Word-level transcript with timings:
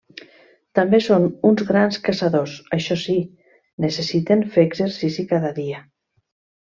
També 0.77 0.99
són 1.07 1.27
uns 1.49 1.61
grans 1.67 1.99
caçadors, 2.07 2.55
això 2.77 2.97
si, 3.03 3.17
necessiten 3.87 4.43
fer 4.57 4.65
exercici 4.71 5.27
cada 5.35 5.53
dia. 5.61 5.85